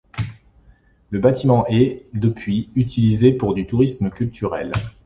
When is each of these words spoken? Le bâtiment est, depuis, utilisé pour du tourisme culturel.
Le 1.11 1.19
bâtiment 1.19 1.67
est, 1.67 2.07
depuis, 2.13 2.71
utilisé 2.75 3.33
pour 3.33 3.53
du 3.53 3.67
tourisme 3.67 4.09
culturel. 4.09 4.71